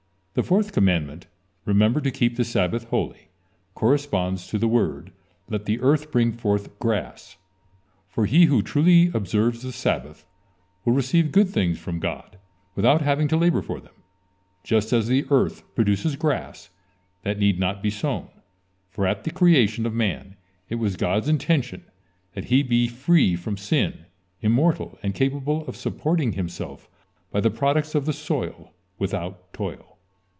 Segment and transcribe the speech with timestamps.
[0.33, 1.27] The fourth commandment:
[1.65, 3.27] "Remember to keep the Sabbath holy,"
[3.75, 5.11] corresponds to the word:
[5.49, 7.35] "Let the earth bring forth grass,"
[8.07, 10.25] for he who truly observes the Sabbath
[10.85, 12.37] will receive good things from God
[12.75, 13.91] without having to labor for them,
[14.63, 16.69] just as the earth produces grass
[17.23, 18.29] that need not be sown.
[18.89, 20.37] For at the creation of man
[20.69, 21.83] it was God's intention
[22.35, 24.05] that he be free from sin,
[24.39, 26.87] immortal, and capable of supporting himself
[27.31, 29.89] by the products of the soil without toil.